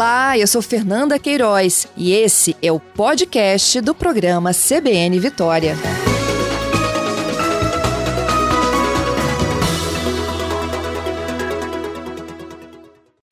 Olá, 0.00 0.38
eu 0.38 0.46
sou 0.46 0.62
Fernanda 0.62 1.18
Queiroz 1.18 1.86
e 1.94 2.10
esse 2.12 2.56
é 2.62 2.72
o 2.72 2.80
podcast 2.80 3.82
do 3.82 3.94
programa 3.94 4.50
CBN 4.54 5.20
Vitória. 5.20 5.76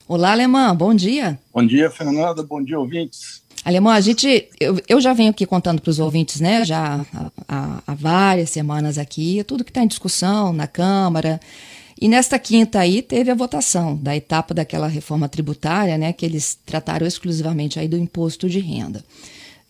Olá, 0.06 0.32
Alemã, 0.32 0.76
bom 0.76 0.94
dia. 0.94 1.40
Bom 1.54 1.66
dia, 1.66 1.90
Fernanda, 1.90 2.42
bom 2.42 2.62
dia, 2.62 2.78
ouvintes. 2.78 3.42
Alemão, 3.64 3.90
a 3.90 4.00
gente, 4.02 4.50
eu, 4.60 4.78
eu 4.86 5.00
já 5.00 5.14
venho 5.14 5.30
aqui 5.30 5.46
contando 5.46 5.80
para 5.80 5.90
os 5.90 5.98
ouvintes, 5.98 6.38
né, 6.38 6.66
já 6.66 7.02
há, 7.48 7.80
há, 7.86 7.94
várias 7.94 8.50
semanas 8.50 8.98
aqui, 8.98 9.42
tudo 9.44 9.64
que 9.64 9.70
está 9.70 9.82
em 9.82 9.88
discussão 9.88 10.52
na 10.52 10.66
Câmara. 10.66 11.40
E 12.00 12.06
nesta 12.06 12.38
quinta 12.38 12.78
aí 12.78 13.02
teve 13.02 13.30
a 13.30 13.34
votação 13.34 13.96
da 13.96 14.14
etapa 14.14 14.54
daquela 14.54 14.86
reforma 14.86 15.28
tributária, 15.28 15.98
né, 15.98 16.12
que 16.12 16.24
eles 16.24 16.56
trataram 16.64 17.06
exclusivamente 17.06 17.80
aí 17.80 17.88
do 17.88 17.98
imposto 17.98 18.48
de 18.48 18.60
renda. 18.60 19.04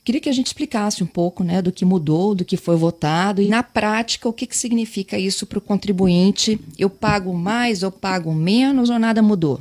Queria 0.04 0.20
que 0.20 0.28
a 0.28 0.32
gente 0.32 0.46
explicasse 0.46 1.02
um 1.02 1.06
pouco, 1.06 1.42
né, 1.42 1.62
do 1.62 1.72
que 1.72 1.84
mudou, 1.84 2.34
do 2.34 2.44
que 2.44 2.56
foi 2.56 2.76
votado 2.76 3.40
e 3.40 3.48
na 3.48 3.62
prática 3.62 4.28
o 4.28 4.32
que, 4.32 4.46
que 4.46 4.56
significa 4.56 5.18
isso 5.18 5.46
para 5.46 5.58
o 5.58 5.62
contribuinte. 5.62 6.60
Eu 6.78 6.90
pago 6.90 7.32
mais 7.32 7.82
ou 7.82 7.90
pago 7.90 8.32
menos 8.32 8.90
ou 8.90 8.98
nada 8.98 9.22
mudou? 9.22 9.60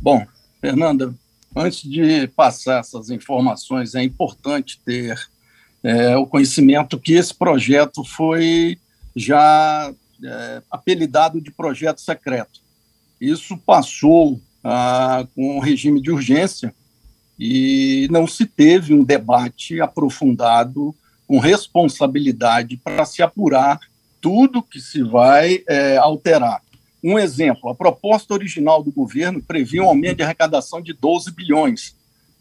Bom, 0.00 0.24
Fernanda, 0.60 1.14
antes 1.54 1.82
de 1.82 2.28
passar 2.28 2.80
essas 2.80 3.10
informações, 3.10 3.94
é 3.94 4.02
importante 4.02 4.80
ter 4.84 5.16
é, 5.82 6.16
o 6.16 6.26
conhecimento 6.26 6.98
que 6.98 7.14
esse 7.14 7.34
projeto 7.34 8.04
foi 8.04 8.78
já 9.14 9.92
é, 10.24 10.62
apelidado 10.70 11.40
de 11.40 11.50
projeto 11.50 12.00
secreto. 12.00 12.60
Isso 13.20 13.56
passou 13.58 14.40
ah, 14.62 15.26
com 15.34 15.56
o 15.56 15.60
regime 15.60 16.00
de 16.00 16.10
urgência 16.10 16.74
e 17.38 18.08
não 18.10 18.26
se 18.26 18.46
teve 18.46 18.92
um 18.92 19.04
debate 19.04 19.80
aprofundado 19.80 20.94
com 21.26 21.38
responsabilidade 21.38 22.76
para 22.76 23.04
se 23.04 23.22
apurar 23.22 23.78
tudo 24.20 24.62
que 24.62 24.80
se 24.80 25.02
vai 25.02 25.62
é, 25.68 25.96
alterar. 25.96 26.62
Um 27.02 27.18
exemplo: 27.18 27.70
a 27.70 27.74
proposta 27.74 28.34
original 28.34 28.82
do 28.82 28.90
governo 28.90 29.42
previa 29.42 29.82
um 29.82 29.88
aumento 29.88 30.16
de 30.16 30.22
arrecadação 30.22 30.80
de 30.80 30.92
12 30.92 31.30
bilhões. 31.32 31.94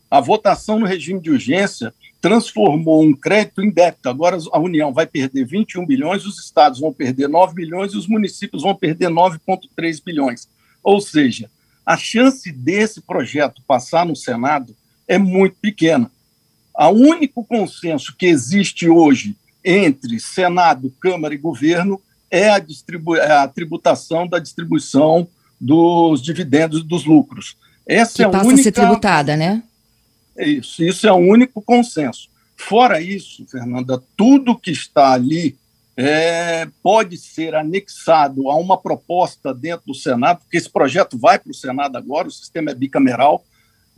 A 0.10 0.20
votação 0.20 0.80
no 0.80 0.86
regime 0.86 1.20
de 1.20 1.30
urgência 1.30 1.94
transformou 2.22 3.04
um 3.04 3.14
crédito 3.14 3.62
em 3.62 3.70
débito. 3.70 4.10
Agora 4.10 4.38
a 4.52 4.60
União 4.60 4.94
vai 4.94 5.06
perder 5.06 5.46
21 5.46 5.86
bilhões, 5.86 6.26
os 6.26 6.40
estados 6.40 6.80
vão 6.80 6.92
perder 6.92 7.28
9 7.28 7.54
bilhões 7.54 7.94
e 7.94 7.98
os 7.98 8.08
municípios 8.08 8.64
vão 8.64 8.76
perder 8.76 9.10
9,3 9.10 10.02
bilhões. 10.04 10.48
Ou 10.84 11.00
seja, 11.02 11.50
a 11.86 11.96
chance 11.96 12.52
desse 12.52 13.02
projeto 13.02 13.62
passar 13.68 14.06
no 14.06 14.16
Senado 14.16 14.76
é 15.08 15.18
muito 15.18 15.56
pequena. 15.62 16.12
O 16.76 16.90
único 16.90 17.44
consenso 17.44 18.16
que 18.18 18.26
existe 18.26 18.88
hoje 18.90 19.36
entre 19.64 20.20
Senado, 20.20 20.94
Câmara 21.00 21.34
e 21.34 21.38
governo 21.38 22.02
é 22.30 22.50
a, 22.50 22.58
é 22.58 23.32
a 23.32 23.48
tributação 23.48 24.28
da 24.28 24.40
distribuição 24.40 25.28
dos 25.60 26.22
dividendos 26.22 26.82
e 26.82 26.84
dos 26.84 27.06
lucros. 27.06 27.58
Essa 27.86 28.16
que 28.16 28.24
é 28.24 28.30
passa 28.30 28.46
única... 28.46 28.62
a 28.62 28.64
ser 28.64 28.72
tributada, 28.72 29.36
né? 29.36 29.64
É 30.38 30.48
isso, 30.48 30.84
isso 30.84 31.08
é 31.08 31.12
o 31.12 31.16
único 31.16 31.62
consenso. 31.62 32.30
Fora 32.56 33.02
isso, 33.02 33.46
Fernanda, 33.48 34.02
tudo 34.16 34.58
que 34.58 34.72
está 34.72 35.14
ali 35.14 35.58
é, 35.96 36.68
pode 36.84 37.18
ser 37.18 37.56
anexado 37.56 38.50
a 38.50 38.56
uma 38.56 38.78
proposta 38.78 39.52
dentro 39.52 39.88
do 39.88 39.96
Senado, 39.96 40.40
porque 40.42 40.58
esse 40.58 40.70
projeto 40.70 41.18
vai 41.18 41.40
para 41.40 41.52
o 41.52 41.56
Senado 41.56 41.98
agora, 41.98 42.28
o 42.28 42.32
sistema 42.32 42.70
é 42.70 42.76
bicameral 42.76 43.44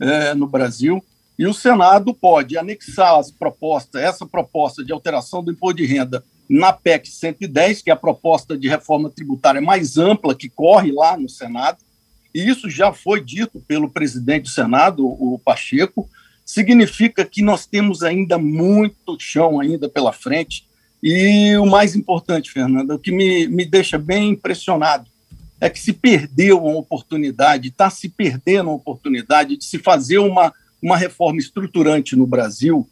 é, 0.00 0.32
no 0.32 0.46
Brasil, 0.46 1.04
e 1.38 1.46
o 1.46 1.52
Senado 1.52 2.14
pode 2.14 2.56
anexar 2.56 3.18
as 3.18 3.30
propostas, 3.30 4.02
essa 4.02 4.26
proposta 4.26 4.82
de 4.82 4.92
alteração 4.92 5.44
do 5.44 5.52
imposto 5.52 5.76
de 5.76 5.86
renda 5.86 6.24
na 6.48 6.72
PEC 6.72 7.08
110, 7.08 7.82
que 7.82 7.90
é 7.90 7.92
a 7.92 7.96
proposta 7.96 8.56
de 8.56 8.66
reforma 8.66 9.10
tributária 9.10 9.60
mais 9.60 9.98
ampla 9.98 10.34
que 10.34 10.48
corre 10.48 10.90
lá 10.90 11.18
no 11.18 11.28
Senado, 11.28 11.78
e 12.34 12.48
isso 12.48 12.70
já 12.70 12.92
foi 12.92 13.22
dito 13.22 13.60
pelo 13.60 13.90
presidente 13.90 14.44
do 14.44 14.48
Senado, 14.48 15.06
o 15.06 15.38
Pacheco, 15.38 16.08
significa 16.50 17.24
que 17.24 17.42
nós 17.42 17.64
temos 17.64 18.02
ainda 18.02 18.36
muito 18.36 19.16
chão 19.20 19.60
ainda 19.60 19.88
pela 19.88 20.12
frente, 20.12 20.66
e 21.00 21.56
o 21.56 21.64
mais 21.64 21.94
importante, 21.94 22.50
Fernanda, 22.50 22.96
o 22.96 22.98
que 22.98 23.12
me, 23.12 23.46
me 23.46 23.64
deixa 23.64 23.96
bem 23.96 24.30
impressionado 24.30 25.08
é 25.60 25.70
que 25.70 25.78
se 25.78 25.92
perdeu 25.92 26.64
uma 26.64 26.78
oportunidade, 26.78 27.68
está 27.68 27.88
se 27.88 28.08
perdendo 28.08 28.70
uma 28.70 28.76
oportunidade 28.76 29.56
de 29.56 29.64
se 29.64 29.78
fazer 29.78 30.18
uma, 30.18 30.52
uma 30.82 30.96
reforma 30.96 31.38
estruturante 31.38 32.16
no 32.16 32.26
Brasil 32.26 32.88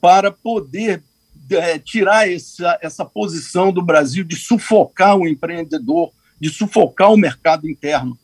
para 0.00 0.30
poder 0.30 1.02
é, 1.50 1.78
tirar 1.78 2.30
essa, 2.30 2.78
essa 2.82 3.04
posição 3.04 3.72
do 3.72 3.80
Brasil 3.80 4.24
de 4.24 4.36
sufocar 4.36 5.16
o 5.16 5.26
empreendedor, 5.26 6.10
de 6.40 6.50
sufocar 6.50 7.12
o 7.12 7.16
mercado 7.16 7.70
interno. 7.70 8.18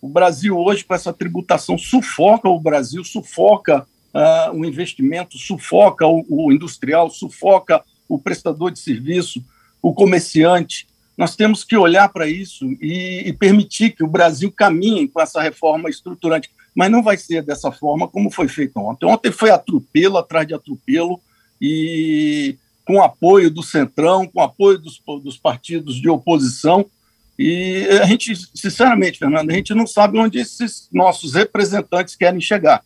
O 0.00 0.08
Brasil 0.08 0.56
hoje, 0.56 0.84
com 0.84 0.94
essa 0.94 1.12
tributação, 1.12 1.78
sufoca 1.78 2.48
o 2.48 2.60
Brasil, 2.60 3.02
sufoca 3.02 3.86
uh, 4.14 4.56
o 4.56 4.64
investimento, 4.64 5.36
sufoca 5.36 6.06
o, 6.06 6.24
o 6.28 6.52
industrial, 6.52 7.10
sufoca 7.10 7.82
o 8.08 8.18
prestador 8.18 8.70
de 8.70 8.78
serviço, 8.78 9.44
o 9.82 9.92
comerciante. 9.92 10.86
Nós 11.16 11.36
temos 11.36 11.64
que 11.64 11.76
olhar 11.76 12.08
para 12.08 12.28
isso 12.28 12.64
e, 12.80 13.24
e, 13.26 13.32
permitir 13.32 13.90
que 13.90 14.04
o 14.04 14.08
Brasil 14.08 14.50
caminhe 14.50 15.08
com 15.08 15.20
essa 15.20 15.40
reforma 15.40 15.88
estruturante. 15.88 16.50
Mas 16.74 16.90
não 16.90 17.02
vai 17.02 17.16
ser 17.16 17.42
dessa 17.42 17.70
forma 17.70 18.08
como 18.08 18.30
foi 18.30 18.48
feito 18.48 18.78
ontem. 18.78 19.06
Ontem 19.06 19.30
foi 19.30 19.50
atropelo 19.50 20.18
atrás 20.18 20.46
de 20.46 20.54
atropelo 20.54 21.20
e 21.60 22.56
com 22.84 23.00
apoio 23.00 23.48
do 23.48 23.62
Centrão, 23.62 24.26
com 24.26 24.40
apoio 24.40 24.78
dos, 24.78 25.00
dos 25.22 25.38
partidos 25.38 26.00
de 26.00 26.08
oposição. 26.08 26.84
E 27.38 27.86
a 28.02 28.06
gente, 28.06 28.34
sinceramente, 28.54 29.18
Fernando, 29.18 29.50
a 29.50 29.54
gente 29.54 29.72
não 29.72 29.86
sabe 29.86 30.18
onde 30.18 30.38
esses 30.38 30.88
nossos 30.92 31.34
representantes 31.34 32.16
querem 32.16 32.40
chegar. 32.40 32.84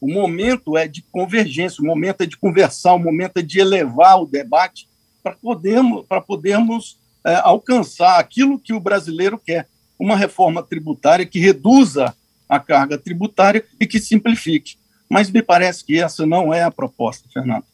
O 0.00 0.12
momento 0.12 0.76
é 0.76 0.86
de 0.86 1.02
convergência, 1.02 1.82
o 1.82 1.86
momento 1.86 2.22
é 2.22 2.26
de 2.26 2.36
conversar, 2.36 2.94
o 2.94 2.98
momento 2.98 3.38
é 3.38 3.42
de 3.42 3.58
elevar 3.58 4.20
o 4.20 4.26
debate 4.26 4.88
para 5.22 5.34
podermos, 5.34 6.06
para 6.06 6.20
podermos 6.20 6.98
é, 7.24 7.34
alcançar 7.36 8.18
aquilo 8.18 8.58
que 8.58 8.72
o 8.72 8.80
brasileiro 8.80 9.38
quer: 9.38 9.68
uma 9.98 10.16
reforma 10.16 10.62
tributária 10.62 11.26
que 11.26 11.38
reduza 11.38 12.14
a 12.48 12.58
carga 12.58 12.96
tributária 12.96 13.64
e 13.78 13.86
que 13.86 14.00
simplifique. 14.00 14.76
Mas 15.08 15.30
me 15.30 15.42
parece 15.42 15.84
que 15.84 16.00
essa 16.00 16.26
não 16.26 16.52
é 16.52 16.62
a 16.62 16.70
proposta, 16.70 17.28
Fernando. 17.32 17.64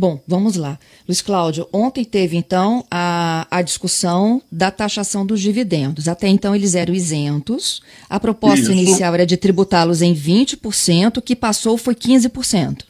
Bom, 0.00 0.18
vamos 0.26 0.56
lá. 0.56 0.78
Luiz 1.06 1.20
Cláudio, 1.20 1.68
ontem 1.70 2.06
teve 2.06 2.34
então 2.34 2.82
a, 2.90 3.46
a 3.50 3.60
discussão 3.60 4.40
da 4.50 4.70
taxação 4.70 5.26
dos 5.26 5.42
dividendos. 5.42 6.08
Até 6.08 6.26
então 6.26 6.56
eles 6.56 6.74
eram 6.74 6.94
isentos. 6.94 7.82
A 8.08 8.18
proposta 8.18 8.62
Isso. 8.62 8.72
inicial 8.72 9.12
era 9.12 9.26
de 9.26 9.36
tributá-los 9.36 10.00
em 10.00 10.14
20%, 10.14 11.20
que 11.20 11.36
passou 11.36 11.76
foi 11.76 11.94
15%. 11.94 12.84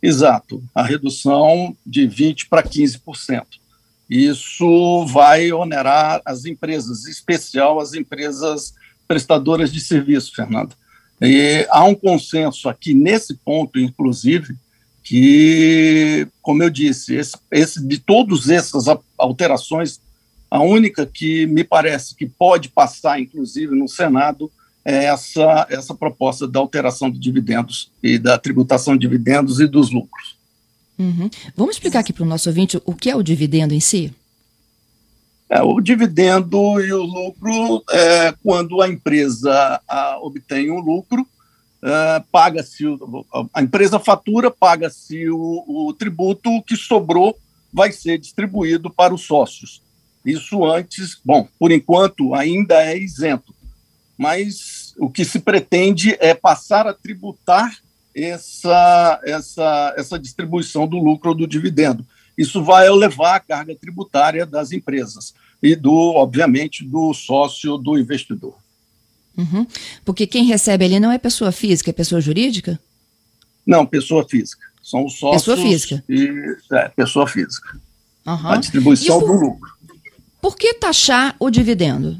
Exato, 0.00 0.64
a 0.74 0.82
redução 0.82 1.76
de 1.84 2.08
20% 2.08 2.46
para 2.48 2.62
15%. 2.62 3.44
Isso 4.08 5.04
vai 5.12 5.52
onerar 5.52 6.22
as 6.24 6.46
empresas, 6.46 7.04
em 7.04 7.10
especial 7.10 7.78
as 7.78 7.92
empresas 7.92 8.72
prestadoras 9.06 9.70
de 9.70 9.80
serviço, 9.80 10.32
Fernando. 10.34 10.74
E 11.20 11.66
há 11.68 11.84
um 11.84 11.94
consenso 11.94 12.70
aqui 12.70 12.94
nesse 12.94 13.34
ponto, 13.34 13.78
inclusive, 13.78 14.56
que, 15.06 16.26
como 16.42 16.64
eu 16.64 16.68
disse, 16.68 17.14
esse, 17.14 17.36
esse, 17.52 17.86
de 17.86 17.96
todas 17.96 18.50
essas 18.50 18.86
alterações, 19.16 20.00
a 20.50 20.60
única 20.60 21.06
que 21.06 21.46
me 21.46 21.62
parece 21.62 22.12
que 22.16 22.26
pode 22.26 22.70
passar, 22.70 23.20
inclusive, 23.20 23.72
no 23.76 23.86
Senado, 23.86 24.50
é 24.84 25.04
essa, 25.04 25.64
essa 25.70 25.94
proposta 25.94 26.48
da 26.48 26.58
alteração 26.58 27.08
de 27.08 27.20
dividendos 27.20 27.88
e 28.02 28.18
da 28.18 28.36
tributação 28.36 28.94
de 28.94 29.06
dividendos 29.06 29.60
e 29.60 29.68
dos 29.68 29.92
lucros. 29.92 30.34
Uhum. 30.98 31.30
Vamos 31.56 31.76
explicar 31.76 32.00
aqui 32.00 32.12
para 32.12 32.24
o 32.24 32.26
nosso 32.26 32.48
ouvinte 32.48 32.82
o 32.84 32.92
que 32.92 33.08
é 33.08 33.14
o 33.14 33.22
dividendo 33.22 33.74
em 33.74 33.80
si? 33.80 34.12
É, 35.48 35.62
o 35.62 35.80
dividendo 35.80 36.80
e 36.80 36.92
o 36.92 37.04
lucro 37.04 37.84
é 37.92 38.34
quando 38.42 38.82
a 38.82 38.88
empresa 38.88 39.80
a, 39.86 40.18
obtém 40.20 40.68
um 40.68 40.80
lucro 40.80 41.24
uh, 41.86 42.24
paga-se, 42.32 42.84
a 43.54 43.62
empresa 43.62 43.98
fatura, 44.00 44.50
paga-se 44.50 45.30
o, 45.30 45.64
o 45.88 45.92
tributo, 45.94 46.50
o 46.50 46.62
que 46.62 46.76
sobrou 46.76 47.38
vai 47.72 47.92
ser 47.92 48.18
distribuído 48.18 48.90
para 48.90 49.14
os 49.14 49.22
sócios. 49.22 49.82
Isso 50.24 50.64
antes, 50.64 51.18
bom, 51.24 51.48
por 51.58 51.70
enquanto 51.70 52.34
ainda 52.34 52.82
é 52.82 52.98
isento, 52.98 53.54
mas 54.18 54.92
o 54.98 55.08
que 55.08 55.24
se 55.24 55.38
pretende 55.38 56.16
é 56.18 56.34
passar 56.34 56.86
a 56.86 56.94
tributar 56.94 57.78
essa, 58.14 59.20
essa, 59.24 59.94
essa 59.96 60.18
distribuição 60.18 60.86
do 60.88 60.98
lucro 60.98 61.30
ou 61.30 61.36
do 61.36 61.46
dividendo. 61.46 62.04
Isso 62.36 62.64
vai 62.64 62.86
elevar 62.86 63.36
a 63.36 63.40
carga 63.40 63.74
tributária 63.76 64.44
das 64.44 64.72
empresas 64.72 65.34
e 65.62 65.76
do, 65.76 66.14
obviamente, 66.14 66.84
do 66.84 67.14
sócio 67.14 67.78
do 67.78 67.98
investidor. 67.98 68.54
Uhum. 69.36 69.66
Porque 70.04 70.26
quem 70.26 70.44
recebe 70.44 70.84
ali 70.84 70.98
não 70.98 71.12
é 71.12 71.18
pessoa 71.18 71.52
física, 71.52 71.90
é 71.90 71.92
pessoa 71.92 72.20
jurídica? 72.20 72.78
Não, 73.66 73.84
pessoa 73.84 74.26
física. 74.28 74.64
São 74.82 75.04
os 75.04 75.18
sócios. 75.18 75.42
Pessoa 75.42 75.56
física. 75.56 76.04
E, 76.08 76.56
é, 76.72 76.88
pessoa 76.90 77.26
física. 77.26 77.78
Uhum. 78.26 78.48
A 78.48 78.56
distribuição 78.56 79.20
por, 79.20 79.26
do 79.26 79.32
lucro. 79.32 79.70
Por 80.40 80.56
que 80.56 80.74
taxar 80.74 81.34
o 81.38 81.50
dividendo? 81.50 82.18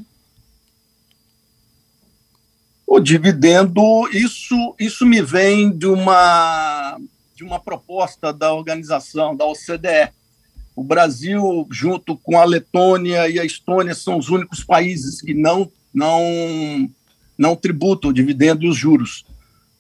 O 2.87 3.01
dividendo, 3.01 3.83
isso, 4.13 4.75
isso 4.79 5.05
me 5.05 5.21
vem 5.23 5.77
de 5.77 5.87
uma, 5.87 6.99
de 7.35 7.45
uma 7.45 7.59
proposta 7.59 8.33
da 8.33 8.53
organização, 8.53 9.37
da 9.37 9.45
OCDE. 9.45 10.13
O 10.75 10.85
Brasil, 10.85 11.67
junto 11.71 12.17
com 12.17 12.39
a 12.39 12.45
Letônia 12.45 13.29
e 13.29 13.41
a 13.41 13.45
Estônia, 13.45 13.95
são 13.95 14.19
os 14.19 14.29
únicos 14.29 14.63
países 14.63 15.21
que 15.21 15.35
não, 15.35 15.71
não, 15.93 16.89
não 17.37 17.57
tributam 17.57 18.11
o 18.11 18.13
dividendo 18.13 18.65
e 18.65 18.69
os 18.69 18.77
juros. 18.77 19.25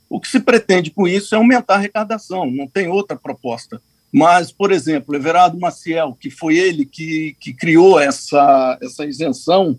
O 0.09 0.21
que 0.21 0.29
se 0.29 0.41
pretende 0.41 0.91
com 0.91 1.07
isso 1.07 1.35
é 1.35 1.39
aumentar 1.39 1.75
a 1.75 1.77
arrecadação, 1.79 2.51
não 2.51 2.67
tem 2.67 2.89
outra 2.89 3.17
proposta. 3.17 3.81
Mas, 4.13 4.53
por 4.53 4.71
exemplo, 4.71 5.15
Everardo 5.15 5.59
Maciel, 5.59 6.17
que 6.19 6.31
foi 6.31 6.57
ele 6.57 6.87
que, 6.87 7.37
que 7.41 7.53
criou 7.53 7.99
essa, 7.99 8.79
essa 8.81 9.05
isenção, 9.05 9.79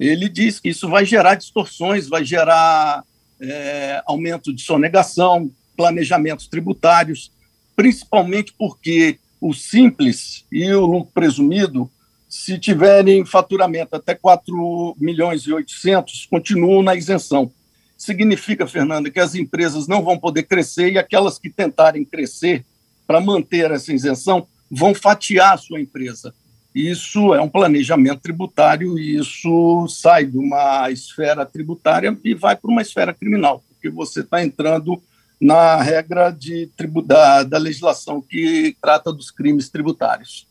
ele 0.00 0.28
diz 0.28 0.58
que 0.58 0.70
isso 0.70 0.88
vai 0.88 1.04
gerar 1.04 1.34
distorções, 1.34 2.08
vai 2.08 2.24
gerar 2.24 3.04
é, 3.40 4.02
aumento 4.06 4.52
de 4.52 4.62
sonegação, 4.62 5.50
planejamentos 5.76 6.48
tributários, 6.48 7.30
principalmente 7.76 8.52
porque 8.56 9.18
o 9.40 9.52
simples 9.52 10.44
e 10.50 10.72
o 10.72 10.86
lucro 10.86 11.12
presumido, 11.12 11.90
se 12.28 12.58
tiverem 12.58 13.24
faturamento 13.24 13.96
até 13.96 14.14
4 14.14 14.96
milhões 14.98 15.42
e 15.42 15.52
800, 15.52 16.26
continuam 16.26 16.82
na 16.82 16.94
isenção 16.94 17.50
significa, 17.98 18.64
Fernanda, 18.64 19.10
que 19.10 19.18
as 19.18 19.34
empresas 19.34 19.88
não 19.88 20.02
vão 20.04 20.16
poder 20.16 20.44
crescer 20.44 20.92
e 20.92 20.98
aquelas 20.98 21.36
que 21.36 21.50
tentarem 21.50 22.04
crescer 22.04 22.64
para 23.04 23.20
manter 23.20 23.72
essa 23.72 23.92
isenção 23.92 24.46
vão 24.70 24.94
fatiar 24.94 25.54
a 25.54 25.58
sua 25.58 25.80
empresa. 25.80 26.32
Isso 26.72 27.34
é 27.34 27.40
um 27.40 27.48
planejamento 27.48 28.20
tributário 28.20 28.96
e 28.96 29.16
isso 29.16 29.88
sai 29.88 30.26
de 30.26 30.38
uma 30.38 30.88
esfera 30.92 31.44
tributária 31.44 32.16
e 32.22 32.34
vai 32.34 32.54
para 32.54 32.70
uma 32.70 32.82
esfera 32.82 33.12
criminal, 33.12 33.64
porque 33.68 33.90
você 33.90 34.20
está 34.20 34.44
entrando 34.44 35.02
na 35.40 35.80
regra 35.82 36.30
de 36.30 36.70
da, 37.04 37.42
da 37.42 37.58
legislação 37.58 38.20
que 38.20 38.76
trata 38.80 39.12
dos 39.12 39.30
crimes 39.30 39.68
tributários. 39.68 40.47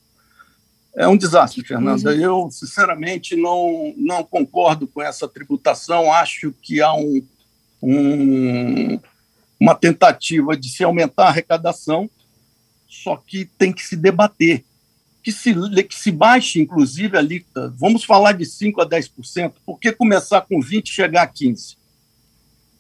É 0.98 1.08
um 1.08 1.16
desastre, 1.16 1.64
Fernanda. 1.64 2.10
Uhum. 2.10 2.20
Eu, 2.20 2.50
sinceramente, 2.50 3.36
não, 3.36 3.94
não 3.96 4.24
concordo 4.24 4.88
com 4.88 5.00
essa 5.00 5.28
tributação. 5.28 6.12
Acho 6.12 6.52
que 6.60 6.82
há 6.82 6.92
um, 6.92 7.22
um, 7.84 9.00
uma 9.60 9.76
tentativa 9.76 10.58
de 10.58 10.68
se 10.70 10.84
aumentar 10.84 11.26
a 11.26 11.30
arrecadação, 11.30 12.10
só 12.88 13.16
que 13.16 13.46
tem 13.46 13.72
que 13.72 13.86
se 13.86 13.96
debater. 13.96 14.66
Que 15.22 15.32
se, 15.32 15.54
que 15.84 15.96
se 15.96 16.12
baixe, 16.12 16.60
inclusive, 16.60 17.16
a 17.16 17.20
alíquota. 17.20 17.72
Vamos 17.78 18.04
falar 18.04 18.32
de 18.32 18.46
5% 18.46 18.82
a 18.82 18.90
10%. 18.90 19.54
Por 19.64 19.80
que 19.80 19.92
começar 19.92 20.42
com 20.42 20.60
20% 20.60 20.84
e 20.84 20.90
chegar 20.90 21.24
a 21.24 21.28
15%? 21.28 21.78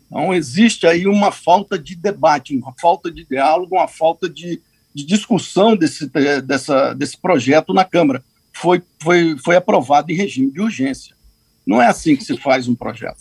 Então, 0.08 0.34
existe 0.34 0.88
aí 0.88 1.06
uma 1.06 1.32
falta 1.32 1.78
de 1.78 1.94
debate, 1.94 2.56
uma 2.56 2.74
falta 2.80 3.12
de 3.12 3.26
diálogo, 3.26 3.76
uma 3.76 3.88
falta 3.88 4.28
de, 4.28 4.60
de 4.98 5.06
discussão 5.06 5.76
desse, 5.76 6.10
dessa, 6.44 6.94
desse 6.94 7.16
projeto 7.16 7.72
na 7.72 7.86
Câmara. 7.86 8.24
Foi, 8.52 8.82
foi, 9.00 9.38
foi 9.38 9.56
aprovado 9.56 10.12
em 10.12 10.16
regime 10.16 10.50
de 10.50 10.60
urgência. 10.60 11.16
Não 11.64 11.80
é 11.80 11.86
assim 11.86 12.16
que 12.16 12.26
se 12.26 12.36
faz 12.38 12.68
um 12.68 12.74
projeto. 12.74 13.20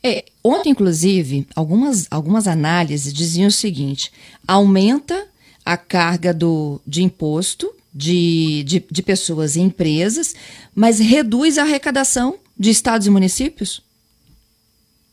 É, 0.00 0.24
ontem, 0.44 0.70
inclusive, 0.70 1.44
algumas, 1.56 2.06
algumas 2.08 2.46
análises 2.46 3.12
diziam 3.12 3.48
o 3.48 3.52
seguinte: 3.52 4.12
aumenta 4.46 5.26
a 5.64 5.76
carga 5.76 6.32
do, 6.32 6.80
de 6.86 7.02
imposto 7.02 7.68
de, 7.92 8.62
de, 8.62 8.84
de 8.88 9.02
pessoas 9.02 9.56
e 9.56 9.60
empresas, 9.60 10.36
mas 10.72 11.00
reduz 11.00 11.58
a 11.58 11.62
arrecadação 11.62 12.38
de 12.56 12.70
estados 12.70 13.08
e 13.08 13.10
municípios? 13.10 13.82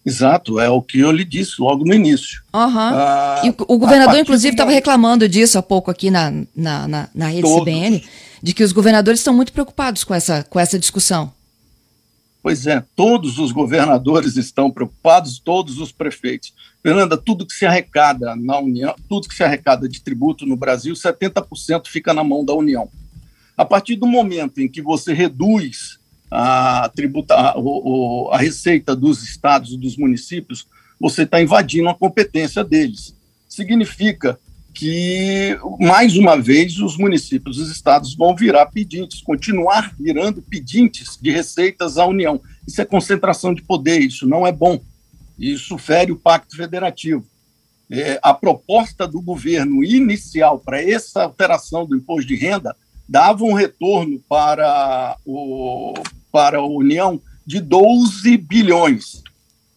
Exato, 0.06 0.60
é 0.60 0.70
o 0.70 0.82
que 0.82 1.00
eu 1.00 1.12
lhe 1.12 1.26
disse 1.26 1.60
logo 1.60 1.84
no 1.84 1.94
início. 1.94 2.44
Uhum. 2.54 2.78
Ah, 2.78 3.42
e 3.44 3.50
o, 3.50 3.56
o 3.70 3.78
governador, 3.80 4.20
inclusive, 4.20 4.54
estava 4.54 4.70
reclamando 4.70 5.28
disso 5.28 5.58
há 5.58 5.64
pouco 5.64 5.90
aqui 5.90 6.12
na, 6.12 6.32
na, 6.56 6.88
na, 6.88 7.10
na 7.14 7.28
rede 7.28 7.42
Todos. 7.42 7.62
CBN, 7.62 8.04
de 8.42 8.54
que 8.54 8.64
os 8.64 8.72
governadores 8.72 9.20
estão 9.20 9.34
muito 9.34 9.52
preocupados 9.52 10.04
com 10.04 10.14
essa, 10.14 10.44
com 10.44 10.60
essa 10.60 10.78
discussão. 10.78 11.34
Pois 12.44 12.68
é, 12.68 12.84
todos 12.96 13.40
os 13.40 13.52
governadores 13.52 14.38
estão 14.38 14.70
preocupados, 14.70 15.40
todos 15.40 15.80
os 15.80 15.92
prefeitos. 15.92 16.54
Fernanda, 16.84 17.18
tudo 17.18 17.44
que 17.44 17.56
se 17.56 17.66
arrecada 17.66 18.36
na 18.36 18.60
União, 18.60 18.94
tudo 19.10 19.28
que 19.28 19.34
se 19.34 19.44
arrecada 19.44 19.90
de 19.90 20.00
tributo 20.00 20.46
no 20.46 20.56
Brasil, 20.56 20.94
70% 20.94 21.88
fica 21.88 22.14
na 22.14 22.24
mão 22.24 22.46
da 22.46 22.54
União. 22.54 22.88
A 23.58 23.66
partir 23.66 23.96
do 23.96 24.06
momento 24.06 24.62
em 24.62 24.68
que 24.68 24.80
você 24.80 25.12
reduz 25.12 25.98
a, 26.30 26.90
tributa, 26.96 27.34
a, 27.36 27.56
a 28.32 28.38
receita 28.38 28.96
dos 28.96 29.24
estados 29.24 29.76
dos 29.78 29.98
municípios, 29.98 30.68
você 31.00 31.24
está 31.24 31.42
invadindo 31.42 31.90
a 31.90 31.96
competência 31.96 32.64
deles. 32.64 33.16
Significa 33.48 34.40
que, 34.74 35.58
mais 35.80 36.18
uma 36.18 36.36
vez, 36.36 36.80
os 36.80 36.98
municípios, 36.98 37.58
os 37.58 37.72
estados 37.72 38.14
vão 38.14 38.36
virar 38.36 38.66
pedintes, 38.66 39.22
continuar 39.22 39.96
virando 39.98 40.42
pedintes 40.42 41.18
de 41.22 41.32
receitas 41.32 41.98
à 41.98 42.06
União. 42.06 42.42
Isso 42.68 42.82
é 42.82 42.86
concentração 42.86 43.54
de 43.54 43.62
poder, 43.62 44.00
isso 44.00 44.28
não 44.28 44.46
é 44.46 44.52
bom. 44.52 44.82
Isso 45.40 45.78
fere 45.78 46.12
o 46.12 46.18
Pacto 46.18 46.58
Federativo. 46.58 47.26
É, 47.90 48.20
a 48.22 48.34
proposta 48.34 49.08
do 49.08 49.22
governo 49.22 49.84
inicial 49.84 50.60
para 50.60 50.82
essa 50.82 51.24
alteração 51.24 51.86
do 51.86 51.96
imposto 51.96 52.28
de 52.28 52.36
renda 52.36 52.76
dava 53.08 53.44
um 53.44 53.54
retorno 53.54 54.20
para, 54.28 55.18
o, 55.26 55.94
para 56.32 56.58
a 56.58 56.66
União 56.66 57.22
de 57.46 57.60
12 57.60 58.38
bilhões. 58.38 59.24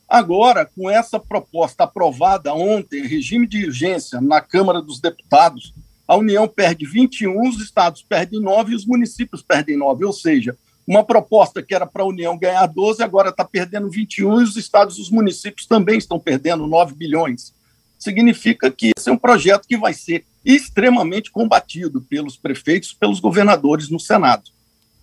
Agora, 0.08 0.64
com 0.64 0.88
essa 0.88 1.20
proposta 1.20 1.84
aprovada 1.84 2.54
ontem, 2.54 3.06
regime 3.06 3.46
de 3.46 3.66
urgência 3.66 4.20
na 4.20 4.40
Câmara 4.40 4.80
dos 4.80 5.00
Deputados, 5.00 5.74
a 6.06 6.16
União 6.16 6.48
perde 6.48 6.86
21, 6.86 7.46
os 7.46 7.60
estados 7.60 8.02
perdem 8.02 8.40
9 8.40 8.72
e 8.72 8.74
os 8.74 8.86
municípios 8.86 9.42
perdem 9.42 9.76
9. 9.76 10.06
Ou 10.06 10.12
seja, 10.12 10.56
uma 10.86 11.04
proposta 11.04 11.62
que 11.62 11.74
era 11.74 11.86
para 11.86 12.02
a 12.02 12.06
União 12.06 12.38
ganhar 12.38 12.64
12, 12.64 13.02
agora 13.02 13.28
está 13.28 13.44
perdendo 13.44 13.90
21 13.90 14.40
e 14.40 14.44
os 14.44 14.56
estados 14.56 14.96
e 14.96 15.02
os 15.02 15.10
municípios 15.10 15.66
também 15.66 15.98
estão 15.98 16.18
perdendo 16.18 16.66
9 16.66 16.94
bilhões. 16.94 17.52
Significa 17.98 18.70
que 18.70 18.92
esse 18.96 19.10
é 19.10 19.12
um 19.12 19.18
projeto 19.18 19.68
que 19.68 19.76
vai 19.76 19.92
ser 19.92 20.24
extremamente 20.48 21.30
combatido 21.30 22.00
pelos 22.00 22.36
prefeitos, 22.36 22.94
pelos 22.94 23.20
governadores 23.20 23.90
no 23.90 24.00
Senado. 24.00 24.50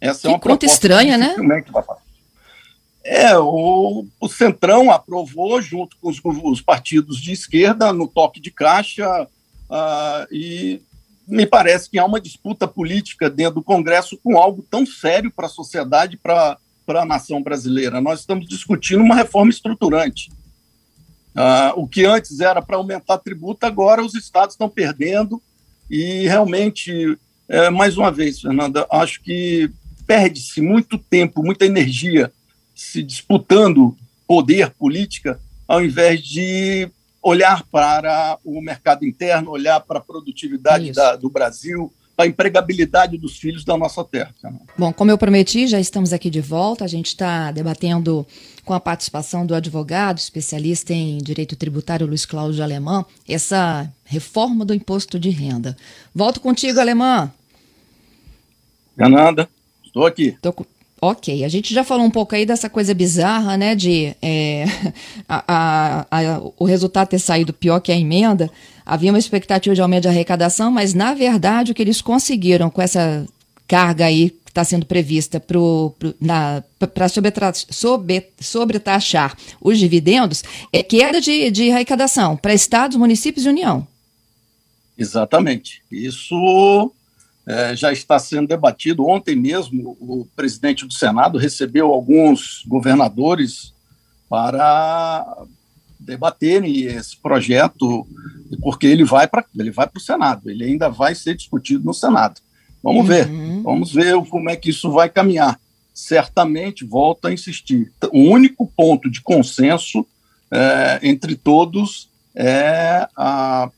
Essa 0.02 0.22
que 0.22 0.28
é 0.28 0.30
uma 0.32 0.40
conta 0.40 0.66
estranha, 0.66 1.18
né? 1.18 1.36
Vai 1.72 1.84
é, 3.04 3.38
o, 3.38 4.08
o 4.20 4.28
Centrão 4.28 4.90
aprovou, 4.90 5.62
junto 5.62 5.96
com 6.02 6.10
os, 6.10 6.20
os, 6.24 6.60
partidos 6.60 7.22
de 7.22 7.32
esquerda, 7.32 7.94
no 7.94 8.08
toque 8.08 8.40
de 8.40 8.50
caixa, 8.50 9.28
uh, 9.70 10.28
e 10.32 10.82
me 11.28 11.46
parece 11.46 11.88
que 11.88 12.00
há 12.00 12.06
uma 12.06 12.20
disputa 12.20 12.68
política 12.68 13.30
dentro 13.30 13.56
do 13.56 13.64
Congresso 13.64 14.18
com 14.24 14.40
algo 14.40 14.66
tão 14.72 14.88
sério 14.88 15.32
para 15.32 15.46
a 15.46 15.50
sociedade, 15.50 16.18
para 16.18 16.58
a 16.88 17.06
nação 17.06 17.44
brasileira. 17.44 18.02
Nós 18.02 18.22
estamos 18.22 18.48
discutindo 18.48 19.04
uma 19.04 19.16
reforma 19.16 19.52
estruturante. 19.52 20.32
Uh, 21.36 21.82
o 21.82 21.88
que 21.88 22.06
antes 22.06 22.40
era 22.40 22.62
para 22.62 22.78
aumentar 22.78 23.18
tributo, 23.18 23.66
agora 23.66 24.02
os 24.02 24.16
estados 24.16 24.54
estão 24.54 24.70
perdendo, 24.70 25.42
e 25.90 26.28
realmente, 26.28 27.18
é, 27.48 27.70
mais 27.70 27.98
uma 27.98 28.12
vez, 28.12 28.40
Fernanda, 28.40 28.88
acho 28.90 29.22
que 29.22 29.70
perde-se 30.08 30.62
muito 30.62 30.98
tempo, 30.98 31.44
muita 31.44 31.66
energia 31.66 32.32
se 32.74 33.04
disputando 33.04 33.96
poder, 34.28 34.72
política, 34.72 35.40
ao 35.68 35.84
invés 35.84 36.22
de 36.24 36.90
olhar 37.22 37.64
para 37.72 38.38
o 38.44 38.62
mercado 38.62 39.06
interno, 39.06 39.52
olhar 39.52 39.80
para 39.80 40.00
a 40.00 40.02
produtividade 40.02 40.92
da, 40.92 41.16
do 41.16 41.30
Brasil, 41.30 41.92
para 42.16 42.26
a 42.26 42.28
empregabilidade 42.28 43.18
dos 43.18 43.38
filhos 43.38 43.66
da 43.66 43.78
nossa 43.78 44.04
terra. 44.04 44.34
Bom, 44.78 44.94
como 44.94 45.12
eu 45.12 45.18
prometi, 45.18 45.68
já 45.68 45.80
estamos 45.80 46.14
aqui 46.14 46.30
de 46.30 46.42
volta. 46.42 46.86
A 46.86 46.88
gente 46.88 47.08
está 47.08 47.52
debatendo 47.52 48.26
com 48.64 48.74
a 48.74 48.80
participação 48.80 49.46
do 49.46 49.54
advogado, 49.54 50.18
especialista 50.18 50.94
em 50.94 51.18
direito 51.18 51.56
tributário, 51.56 52.08
Luiz 52.08 52.26
Cláudio 52.26 52.64
Alemão, 52.64 53.06
essa 53.28 53.92
reforma 54.06 54.66
do 54.66 54.74
imposto 54.74 55.20
de 55.20 55.30
renda. 55.30 55.76
Volto 56.14 56.40
contigo, 56.40 56.80
Alemão. 56.80 57.32
Fernanda, 58.96 59.50
estou 59.86 60.06
aqui. 60.06 60.38
Tô, 60.42 60.54
Ok, 61.08 61.44
a 61.44 61.48
gente 61.48 61.72
já 61.72 61.84
falou 61.84 62.04
um 62.04 62.10
pouco 62.10 62.34
aí 62.34 62.48
dessa 62.48 62.68
coisa 62.68 62.92
bizarra, 62.92 63.56
né, 63.56 63.76
de 63.76 64.16
é, 64.22 64.66
a, 65.30 65.44
a, 65.48 66.06
a, 66.10 66.42
o 66.58 66.66
resultado 66.66 67.10
ter 67.10 67.20
saído 67.20 67.54
pior 67.54 67.80
que 67.80 67.92
a 67.92 67.96
emenda. 67.96 68.50
Havia 68.84 69.12
uma 69.12 69.20
expectativa 69.20 69.76
de 69.76 69.82
aumento 69.82 70.04
de 70.04 70.08
arrecadação, 70.08 70.72
mas 70.72 70.96
na 70.96 71.14
verdade 71.14 71.72
o 71.72 71.76
que 71.76 71.82
eles 71.84 72.02
conseguiram 72.02 72.72
com 72.72 72.82
essa 72.82 73.24
carga 73.68 74.06
aí 74.06 74.36
está 74.48 74.64
sendo 74.64 74.86
prevista 74.86 75.40
para 75.40 77.08
sobre, 77.70 78.30
sobretaxar 78.40 79.38
os 79.62 79.78
dividendos 79.78 80.44
é 80.72 80.82
queda 80.82 81.22
de, 81.22 81.52
de 81.52 81.70
arrecadação 81.70 82.36
para 82.36 82.54
estados, 82.54 82.98
municípios 82.98 83.46
e 83.46 83.50
União. 83.50 83.88
Exatamente. 84.98 85.84
Isso 85.92 86.92
é, 87.48 87.76
já 87.76 87.92
está 87.92 88.18
sendo 88.18 88.48
debatido. 88.48 89.06
Ontem 89.08 89.36
mesmo, 89.36 89.96
o 90.00 90.28
presidente 90.36 90.86
do 90.86 90.94
Senado 90.94 91.38
recebeu 91.38 91.92
alguns 91.94 92.64
governadores 92.68 93.74
para 94.30 95.26
debaterem 96.00 96.84
esse 96.86 97.18
projeto, 97.18 98.08
porque 98.62 98.88
ele 98.88 99.04
vai 99.04 99.28
para 99.28 99.46
ele 99.58 99.72
vai 99.72 99.88
para 99.88 99.98
o 99.98 100.04
Senado, 100.04 100.50
ele 100.50 100.64
ainda 100.64 100.90
vai 100.90 101.16
ser 101.16 101.36
discutido 101.36 101.84
no 101.84 101.94
Senado. 101.94 102.42
Vamos 102.84 103.02
uhum. 103.02 103.08
ver, 103.08 103.28
vamos 103.64 103.94
ver 103.94 104.16
como 104.30 104.50
é 104.50 104.56
que 104.56 104.70
isso 104.70 104.92
vai 104.92 105.10
caminhar. 105.10 105.60
Certamente, 105.94 106.86
volto 106.86 107.26
a 107.26 107.34
insistir, 107.34 107.92
o 108.12 108.20
único 108.20 108.68
ponto 108.76 109.10
de 109.10 109.22
consenso 109.22 110.06
é, 110.52 111.00
entre 111.02 111.36
todos 111.36 112.10
é 112.36 113.08
a 113.16 113.70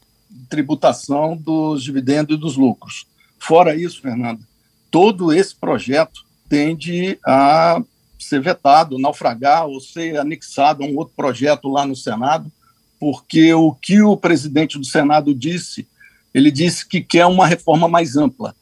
tributação 0.49 1.37
dos 1.37 1.83
dividendos 1.83 2.35
e 2.35 2.39
dos 2.39 2.57
lucros. 2.57 3.05
Fora 3.39 3.75
isso, 3.75 4.01
Fernando, 4.01 4.41
todo 4.89 5.33
esse 5.33 5.55
projeto 5.55 6.25
tende 6.49 7.19
a 7.25 7.81
ser 8.17 8.41
vetado, 8.41 8.99
naufragar 8.99 9.65
ou 9.67 9.79
ser 9.79 10.17
anexado 10.17 10.83
a 10.83 10.87
um 10.87 10.97
outro 10.97 11.13
projeto 11.15 11.69
lá 11.69 11.85
no 11.85 11.95
Senado, 11.95 12.51
porque 12.99 13.53
o 13.53 13.73
que 13.73 14.01
o 14.01 14.17
presidente 14.17 14.77
do 14.77 14.85
Senado 14.85 15.33
disse, 15.33 15.87
ele 16.33 16.51
disse 16.51 16.87
que 16.87 17.01
quer 17.01 17.25
uma 17.25 17.45
reforma 17.45 17.87
mais 17.87 18.15
ampla. 18.15 18.55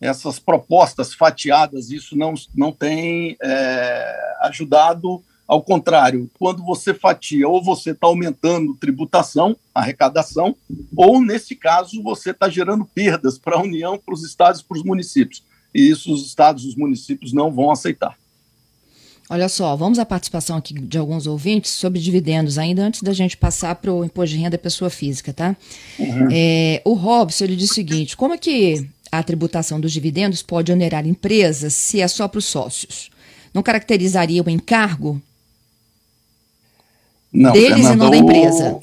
Essas 0.00 0.38
propostas 0.38 1.14
fatiadas, 1.14 1.90
isso 1.90 2.16
não, 2.16 2.34
não 2.54 2.72
tem 2.72 3.36
é, 3.40 4.34
ajudado, 4.42 5.22
ao 5.52 5.62
contrário, 5.62 6.30
quando 6.38 6.64
você 6.64 6.94
fatia, 6.94 7.46
ou 7.46 7.62
você 7.62 7.90
está 7.90 8.06
aumentando 8.06 8.74
tributação, 8.74 9.54
arrecadação, 9.74 10.56
ou, 10.96 11.20
nesse 11.20 11.54
caso, 11.54 12.02
você 12.02 12.30
está 12.30 12.48
gerando 12.48 12.86
perdas 12.86 13.36
para 13.36 13.56
a 13.56 13.62
União, 13.62 13.98
para 13.98 14.14
os 14.14 14.24
estados 14.24 14.62
e 14.62 14.64
para 14.64 14.78
os 14.78 14.82
municípios. 14.82 15.44
E 15.74 15.82
isso 15.82 16.10
os 16.10 16.26
estados 16.26 16.64
e 16.64 16.68
os 16.68 16.74
municípios 16.74 17.34
não 17.34 17.52
vão 17.52 17.70
aceitar. 17.70 18.16
Olha 19.28 19.46
só, 19.46 19.76
vamos 19.76 19.98
à 19.98 20.06
participação 20.06 20.56
aqui 20.56 20.72
de 20.72 20.96
alguns 20.96 21.26
ouvintes 21.26 21.72
sobre 21.72 22.00
dividendos, 22.00 22.56
ainda 22.56 22.86
antes 22.86 23.02
da 23.02 23.12
gente 23.12 23.36
passar 23.36 23.74
para 23.74 23.92
o 23.92 24.06
imposto 24.06 24.34
de 24.34 24.42
renda 24.42 24.56
pessoa 24.56 24.88
física, 24.88 25.34
tá? 25.34 25.54
Uhum. 25.98 26.28
É, 26.32 26.80
o 26.82 26.94
Robson 26.94 27.44
ele 27.44 27.56
diz 27.56 27.70
o 27.70 27.74
seguinte: 27.74 28.16
como 28.16 28.32
é 28.32 28.38
que 28.38 28.88
a 29.10 29.22
tributação 29.22 29.78
dos 29.78 29.92
dividendos 29.92 30.42
pode 30.42 30.72
onerar 30.72 31.06
empresas 31.06 31.74
se 31.74 32.00
é 32.00 32.08
só 32.08 32.26
para 32.26 32.38
os 32.38 32.46
sócios? 32.46 33.10
Não 33.52 33.62
caracterizaria 33.62 34.42
o 34.42 34.48
encargo 34.48 35.20
não, 37.32 37.52
deles 37.52 37.86
Fernanda, 37.86 37.92
e 37.92 37.96
não 37.96 38.10
da 38.10 38.16
empresa? 38.16 38.80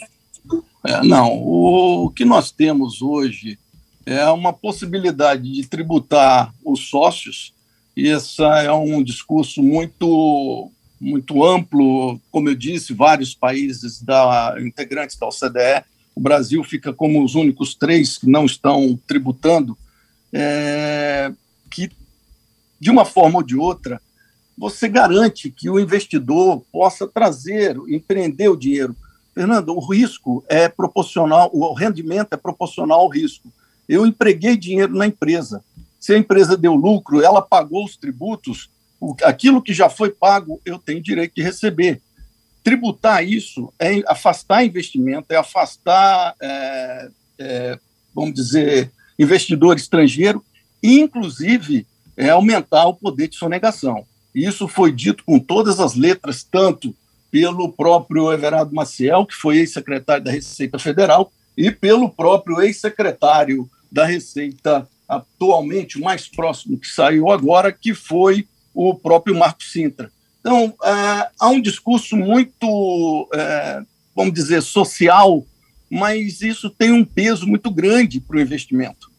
O, 0.49 0.63
é, 0.87 1.03
não, 1.03 1.33
o 1.33 2.09
que 2.09 2.25
nós 2.25 2.51
temos 2.51 3.01
hoje 3.01 3.59
é 4.05 4.27
uma 4.29 4.51
possibilidade 4.51 5.51
de 5.51 5.67
tributar 5.67 6.53
os 6.63 6.89
sócios 6.89 7.53
e 7.95 8.07
esse 8.07 8.41
é 8.41 8.71
um 8.71 9.03
discurso 9.03 9.61
muito 9.61 10.71
muito 10.99 11.45
amplo, 11.45 12.19
como 12.29 12.49
eu 12.49 12.55
disse, 12.55 12.93
vários 12.93 13.33
países 13.33 14.01
da, 14.01 14.55
integrantes 14.59 15.15
da 15.17 15.27
OCDE, 15.27 15.85
o 16.13 16.19
Brasil 16.19 16.61
fica 16.61 16.91
como 16.91 17.23
os 17.23 17.35
únicos 17.35 17.73
três 17.73 18.17
que 18.17 18.29
não 18.29 18.45
estão 18.45 18.99
tributando, 19.07 19.77
é, 20.33 21.31
que 21.71 21.89
de 22.79 22.91
uma 22.91 23.05
forma 23.05 23.37
ou 23.37 23.43
de 23.43 23.55
outra 23.55 24.01
você 24.59 24.89
garante 24.89 25.49
que 25.49 25.69
o 25.69 25.79
investidor 25.79 26.61
possa 26.69 27.07
trazer, 27.07 27.77
empreender 27.87 28.49
o 28.49 28.57
dinheiro. 28.57 28.93
Fernando, 29.33 29.69
o 29.69 29.79
risco 29.79 30.43
é 30.49 30.67
proporcional, 30.67 31.49
o 31.53 31.73
rendimento 31.73 32.33
é 32.33 32.37
proporcional 32.37 32.99
ao 32.99 33.07
risco. 33.07 33.49
Eu 33.87 34.05
empreguei 34.05 34.57
dinheiro 34.57 34.93
na 34.93 35.07
empresa, 35.07 35.63
se 35.97 36.13
a 36.13 36.17
empresa 36.17 36.57
deu 36.57 36.75
lucro, 36.75 37.21
ela 37.21 37.41
pagou 37.41 37.85
os 37.85 37.95
tributos, 37.95 38.69
aquilo 39.23 39.61
que 39.61 39.73
já 39.73 39.89
foi 39.89 40.09
pago, 40.11 40.59
eu 40.65 40.77
tenho 40.77 41.01
direito 41.01 41.35
de 41.35 41.41
receber. 41.41 42.01
Tributar 42.61 43.23
isso 43.23 43.73
é 43.79 44.03
afastar 44.07 44.65
investimento, 44.65 45.31
é 45.31 45.37
afastar, 45.37 46.35
é, 46.41 47.09
é, 47.39 47.79
vamos 48.13 48.33
dizer, 48.33 48.91
investidor 49.17 49.77
estrangeiro, 49.77 50.43
inclusive, 50.83 51.87
é 52.17 52.29
aumentar 52.29 52.87
o 52.87 52.93
poder 52.93 53.29
de 53.29 53.37
sonegação. 53.37 54.05
Isso 54.39 54.69
foi 54.69 54.89
dito 54.89 55.23
com 55.25 55.37
todas 55.37 55.81
as 55.81 55.95
letras, 55.95 56.43
tanto 56.43 56.95
pelo 57.29 57.73
próprio 57.73 58.31
Everardo 58.31 58.73
Maciel, 58.73 59.25
que 59.25 59.35
foi 59.35 59.57
ex-secretário 59.57 60.23
da 60.23 60.31
Receita 60.31 60.79
Federal, 60.79 61.31
e 61.57 61.69
pelo 61.69 62.09
próprio 62.09 62.61
ex-secretário 62.61 63.69
da 63.91 64.05
Receita 64.05 64.87
atualmente 65.07 65.99
mais 65.99 66.27
próximo 66.27 66.77
que 66.77 66.87
saiu 66.87 67.29
agora, 67.29 67.71
que 67.71 67.93
foi 67.93 68.47
o 68.73 68.95
próprio 68.95 69.37
Marco 69.37 69.63
Sintra. 69.63 70.09
Então, 70.39 70.73
é, 70.83 71.29
há 71.37 71.49
um 71.49 71.59
discurso 71.59 72.15
muito, 72.15 73.27
é, 73.33 73.81
vamos 74.15 74.33
dizer, 74.33 74.61
social, 74.61 75.45
mas 75.91 76.41
isso 76.41 76.69
tem 76.69 76.93
um 76.93 77.03
peso 77.03 77.45
muito 77.45 77.69
grande 77.69 78.21
para 78.21 78.37
o 78.37 78.39
investimento. 78.39 79.11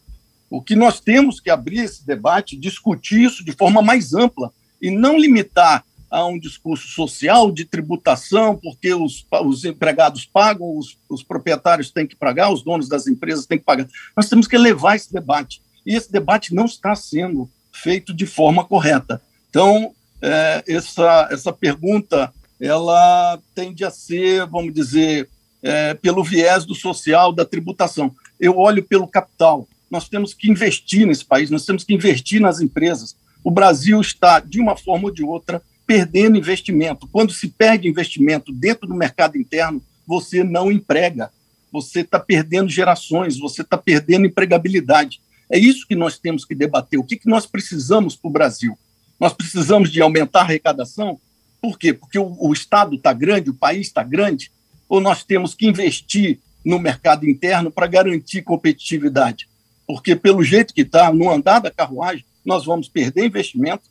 O 0.49 0.61
que 0.61 0.75
nós 0.75 0.99
temos 0.99 1.39
que 1.39 1.49
abrir 1.51 1.79
esse 1.79 2.05
debate, 2.07 2.57
discutir 2.57 3.21
isso 3.21 3.45
de 3.45 3.51
forma 3.51 3.83
mais 3.83 4.13
ampla 4.13 4.51
e 4.81 4.89
não 4.89 5.19
limitar 5.19 5.83
a 6.09 6.25
um 6.25 6.37
discurso 6.37 6.87
social 6.89 7.51
de 7.51 7.63
tributação, 7.63 8.57
porque 8.57 8.93
os, 8.93 9.25
os 9.45 9.63
empregados 9.63 10.25
pagam, 10.25 10.77
os, 10.77 10.97
os 11.09 11.23
proprietários 11.23 11.89
têm 11.89 12.05
que 12.05 12.17
pagar, 12.17 12.51
os 12.51 12.61
donos 12.61 12.89
das 12.89 13.07
empresas 13.07 13.45
têm 13.45 13.57
que 13.57 13.63
pagar. 13.63 13.87
Nós 14.15 14.27
temos 14.27 14.45
que 14.45 14.57
levar 14.57 14.97
esse 14.97 15.11
debate 15.11 15.61
e 15.85 15.95
esse 15.95 16.11
debate 16.11 16.53
não 16.53 16.65
está 16.65 16.95
sendo 16.95 17.49
feito 17.71 18.13
de 18.13 18.25
forma 18.25 18.65
correta. 18.65 19.21
Então, 19.49 19.93
é, 20.21 20.63
essa, 20.67 21.29
essa 21.31 21.53
pergunta 21.53 22.31
ela 22.59 23.39
tende 23.55 23.83
a 23.83 23.89
ser, 23.89 24.45
vamos 24.45 24.73
dizer, 24.73 25.27
é, 25.63 25.93
pelo 25.95 26.23
viés 26.23 26.65
do 26.65 26.75
social, 26.75 27.33
da 27.33 27.45
tributação. 27.45 28.13
Eu 28.39 28.57
olho 28.57 28.83
pelo 28.83 29.07
capital. 29.07 29.67
Nós 29.89 30.07
temos 30.07 30.33
que 30.33 30.49
investir 30.49 31.07
nesse 31.07 31.25
país, 31.25 31.49
nós 31.49 31.65
temos 31.65 31.83
que 31.83 31.93
investir 31.93 32.39
nas 32.39 32.61
empresas. 32.61 33.15
O 33.43 33.51
Brasil 33.51 33.99
está, 33.99 34.39
de 34.39 34.59
uma 34.59 34.75
forma 34.75 35.05
ou 35.05 35.13
de 35.13 35.23
outra, 35.23 35.61
perdendo 35.85 36.37
investimento. 36.37 37.07
Quando 37.07 37.33
se 37.33 37.47
perde 37.47 37.87
investimento 37.87 38.51
dentro 38.51 38.87
do 38.87 38.93
mercado 38.93 39.37
interno, 39.37 39.81
você 40.05 40.43
não 40.43 40.71
emprega. 40.71 41.31
Você 41.71 42.01
está 42.01 42.19
perdendo 42.19 42.69
gerações, 42.69 43.37
você 43.37 43.61
está 43.61 43.77
perdendo 43.77 44.25
empregabilidade. 44.25 45.21
É 45.49 45.57
isso 45.57 45.87
que 45.87 45.95
nós 45.95 46.17
temos 46.17 46.45
que 46.45 46.55
debater. 46.55 46.99
O 46.99 47.03
que, 47.03 47.17
que 47.17 47.27
nós 47.27 47.45
precisamos 47.45 48.15
para 48.15 48.29
o 48.29 48.31
Brasil? 48.31 48.77
Nós 49.19 49.33
precisamos 49.33 49.91
de 49.91 50.01
aumentar 50.01 50.39
a 50.39 50.43
arrecadação? 50.43 51.19
Por 51.61 51.77
quê? 51.77 51.93
Porque 51.93 52.17
o, 52.17 52.35
o 52.39 52.53
Estado 52.53 52.95
está 52.95 53.13
grande, 53.13 53.49
o 53.49 53.53
país 53.53 53.87
está 53.87 54.03
grande? 54.03 54.51
Ou 54.89 54.99
nós 54.99 55.23
temos 55.23 55.53
que 55.53 55.67
investir 55.67 56.39
no 56.63 56.79
mercado 56.79 57.29
interno 57.29 57.71
para 57.71 57.87
garantir 57.87 58.41
competitividade? 58.41 59.47
Porque, 59.85 60.15
pelo 60.15 60.43
jeito 60.43 60.73
que 60.73 60.81
está, 60.81 61.11
no 61.13 61.29
andar 61.29 61.59
da 61.59 61.69
carruagem, 61.69 62.25
nós 62.45 62.65
vamos 62.65 62.87
perder 62.87 63.25
investimento, 63.25 63.83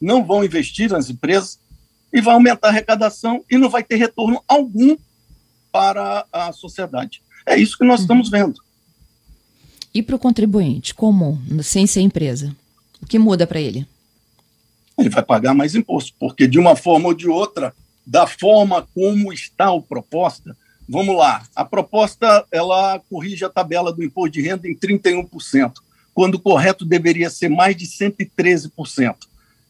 não 0.00 0.24
vão 0.24 0.44
investir 0.44 0.90
nas 0.90 1.08
empresas 1.10 1.58
e 2.12 2.20
vai 2.20 2.34
aumentar 2.34 2.68
a 2.68 2.70
arrecadação 2.70 3.44
e 3.50 3.56
não 3.56 3.70
vai 3.70 3.82
ter 3.82 3.96
retorno 3.96 4.42
algum 4.46 4.96
para 5.70 6.26
a 6.32 6.52
sociedade. 6.52 7.22
É 7.46 7.56
isso 7.58 7.78
que 7.78 7.84
nós 7.84 8.00
uhum. 8.00 8.04
estamos 8.04 8.30
vendo. 8.30 8.60
E 9.94 10.02
para 10.02 10.16
o 10.16 10.18
contribuinte 10.18 10.94
comum, 10.94 11.38
sem 11.62 11.86
ser 11.86 12.00
empresa, 12.00 12.54
o 13.00 13.06
que 13.06 13.18
muda 13.18 13.46
para 13.46 13.60
ele? 13.60 13.86
Ele 14.98 15.08
vai 15.08 15.22
pagar 15.22 15.54
mais 15.54 15.74
imposto, 15.74 16.14
porque 16.18 16.46
de 16.46 16.58
uma 16.58 16.76
forma 16.76 17.08
ou 17.08 17.14
de 17.14 17.28
outra, 17.28 17.74
da 18.06 18.26
forma 18.26 18.86
como 18.94 19.32
está 19.32 19.68
a 19.68 19.80
proposta, 19.80 20.56
vamos 20.88 21.16
lá, 21.16 21.46
a 21.54 21.64
proposta 21.64 22.44
ela 22.50 23.00
corrige 23.10 23.44
a 23.44 23.48
tabela 23.48 23.92
do 23.92 24.02
imposto 24.02 24.32
de 24.32 24.42
renda 24.42 24.68
em 24.68 24.74
31%, 24.74 25.72
quando 26.14 26.36
o 26.36 26.40
correto 26.40 26.84
deveria 26.84 27.30
ser 27.30 27.48
mais 27.48 27.76
de 27.76 27.86
113%. 27.86 29.16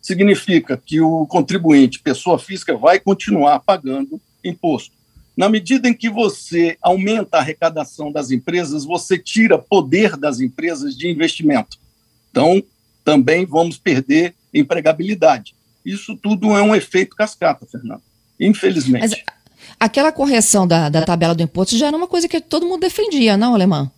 Significa 0.00 0.76
que 0.76 1.00
o 1.00 1.26
contribuinte, 1.26 2.00
pessoa 2.00 2.38
física, 2.38 2.76
vai 2.76 2.98
continuar 2.98 3.60
pagando 3.60 4.20
imposto. 4.44 4.92
Na 5.36 5.48
medida 5.48 5.88
em 5.88 5.94
que 5.94 6.10
você 6.10 6.76
aumenta 6.82 7.36
a 7.36 7.40
arrecadação 7.40 8.12
das 8.12 8.30
empresas, 8.30 8.84
você 8.84 9.16
tira 9.16 9.56
poder 9.56 10.16
das 10.16 10.40
empresas 10.40 10.96
de 10.96 11.08
investimento. 11.08 11.78
Então, 12.30 12.62
também 13.04 13.46
vamos 13.46 13.78
perder 13.78 14.34
empregabilidade. 14.52 15.54
Isso 15.84 16.16
tudo 16.16 16.56
é 16.56 16.62
um 16.62 16.74
efeito 16.74 17.16
cascata, 17.16 17.66
Fernando. 17.66 18.02
Infelizmente. 18.38 19.00
Mas 19.00 19.24
aquela 19.78 20.12
correção 20.12 20.66
da, 20.66 20.88
da 20.88 21.02
tabela 21.02 21.34
do 21.34 21.42
imposto 21.42 21.76
já 21.76 21.86
era 21.86 21.96
uma 21.96 22.06
coisa 22.06 22.28
que 22.28 22.40
todo 22.40 22.66
mundo 22.66 22.80
defendia, 22.80 23.36
não, 23.36 23.54
Alemão? 23.54 23.90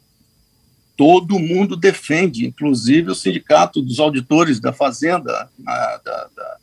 Todo 0.96 1.38
mundo 1.38 1.76
defende, 1.76 2.46
inclusive 2.46 3.10
o 3.10 3.14
Sindicato 3.14 3.82
dos 3.82 3.98
Auditores 3.98 4.60
da 4.60 4.72
Fazenda, 4.72 5.48
da, 5.58 6.00
da, 6.04 6.56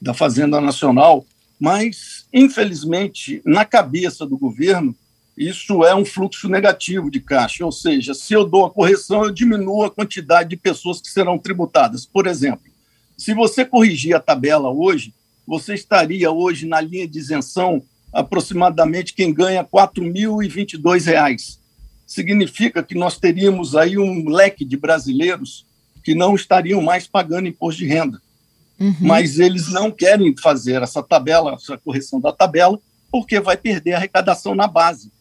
da 0.00 0.14
Fazenda 0.14 0.60
Nacional, 0.60 1.24
mas, 1.58 2.26
infelizmente, 2.32 3.42
na 3.44 3.64
cabeça 3.64 4.26
do 4.26 4.36
governo, 4.38 4.94
isso 5.36 5.84
é 5.84 5.94
um 5.94 6.04
fluxo 6.04 6.48
negativo 6.48 7.10
de 7.10 7.20
caixa, 7.20 7.64
ou 7.64 7.72
seja, 7.72 8.12
se 8.14 8.34
eu 8.34 8.44
dou 8.44 8.66
a 8.66 8.70
correção, 8.70 9.24
eu 9.24 9.30
diminuo 9.30 9.84
a 9.84 9.90
quantidade 9.90 10.50
de 10.50 10.56
pessoas 10.56 11.00
que 11.00 11.08
serão 11.08 11.38
tributadas. 11.38 12.04
Por 12.04 12.26
exemplo, 12.26 12.70
se 13.16 13.34
você 13.34 13.64
corrigir 13.64 14.14
a 14.14 14.20
tabela 14.20 14.70
hoje, 14.70 15.14
você 15.46 15.74
estaria 15.74 16.30
hoje 16.30 16.66
na 16.66 16.80
linha 16.80 17.08
de 17.08 17.18
isenção 17.18 17.82
aproximadamente 18.12 19.14
quem 19.14 19.32
ganha 19.32 19.62
R$ 19.62 19.68
4.022 19.72 21.58
significa 22.10 22.82
que 22.82 22.96
nós 22.96 23.18
teríamos 23.18 23.76
aí 23.76 23.96
um 23.96 24.28
leque 24.28 24.64
de 24.64 24.76
brasileiros 24.76 25.64
que 26.02 26.12
não 26.12 26.34
estariam 26.34 26.82
mais 26.82 27.06
pagando 27.06 27.46
imposto 27.46 27.78
de 27.78 27.86
renda. 27.86 28.20
Uhum. 28.80 28.96
Mas 28.98 29.38
eles 29.38 29.68
não 29.68 29.92
querem 29.92 30.36
fazer 30.36 30.82
essa 30.82 31.04
tabela, 31.04 31.54
essa 31.54 31.78
correção 31.78 32.20
da 32.20 32.32
tabela, 32.32 32.80
porque 33.12 33.38
vai 33.38 33.56
perder 33.56 33.92
a 33.92 33.98
arrecadação 33.98 34.56
na 34.56 34.66
base. 34.66 35.12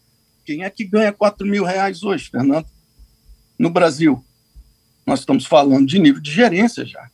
Quem 0.43 0.63
é 0.63 0.69
que 0.71 0.83
ganha 0.83 1.13
4 1.13 1.45
mil 1.45 1.63
reais 1.63 2.01
hoje, 2.01 2.27
Fernando? 2.27 2.65
No 3.57 3.69
Brasil. 3.69 4.25
Nós 5.05 5.19
estamos 5.19 5.45
falando 5.45 5.85
de 5.85 5.99
nível 5.99 6.19
de 6.19 6.31
gerência 6.31 6.83
já. 6.83 7.07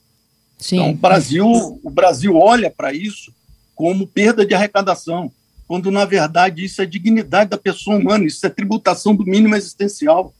Sim. 0.57 0.77
Então, 0.77 0.91
o 0.91 0.95
Brasil, 0.95 1.79
o 1.83 1.89
Brasil 1.89 2.37
olha 2.37 2.71
para 2.71 2.93
isso 2.93 3.33
como 3.75 4.07
perda 4.07 4.45
de 4.45 4.53
arrecadação 4.53 5.29
quando 5.67 5.89
na 5.89 6.05
verdade 6.05 6.63
isso 6.63 6.81
é 6.81 6.85
dignidade 6.85 7.49
da 7.49 7.57
pessoa 7.57 7.97
humana, 7.97 8.25
isso 8.25 8.45
é 8.45 8.49
tributação 8.49 9.15
do 9.15 9.25
mínimo 9.25 9.55
existencial. 9.55 10.33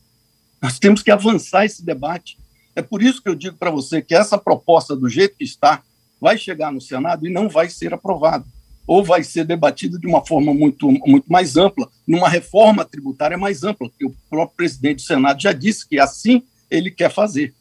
Nós 0.62 0.80
temos 0.80 1.02
que 1.02 1.12
avançar 1.12 1.66
esse 1.66 1.84
debate. 1.84 2.38
É 2.76 2.82
por 2.82 3.02
isso 3.02 3.22
que 3.22 3.30
eu 3.30 3.36
digo 3.36 3.58
para 3.58 3.72
você 3.72 4.02
que 4.02 4.14
essa 4.14 4.38
proposta, 4.38 4.96
do 4.96 5.10
jeito 5.10 5.38
que 5.38 5.44
está, 5.44 5.82
vai 6.20 6.38
chegar 6.38 6.72
no 6.72 6.82
Senado 6.82 7.28
e 7.28 7.32
não 7.32 7.50
vai 7.50 7.70
ser 7.70 7.94
aprovada. 7.94 8.46
Ou 8.88 9.04
vai 9.04 9.24
ser 9.24 9.46
debatida 9.46 9.98
de 9.98 10.06
uma 10.06 10.24
forma 10.26 10.54
muito, 10.54 10.92
muito 10.92 11.26
mais 11.32 11.58
ampla, 11.58 11.90
numa 12.08 12.30
reforma 12.30 12.86
tributária 12.86 13.38
mais 13.38 13.64
ampla, 13.64 13.90
que 13.98 14.06
o 14.06 14.16
próprio 14.30 14.58
presidente 14.58 14.98
do 14.98 15.02
Senado 15.08 15.42
já 15.42 15.52
disse 15.52 15.88
que 15.88 16.00
assim 16.00 16.44
ele 16.70 16.92
quer 16.92 17.12
fazer. 17.12 17.54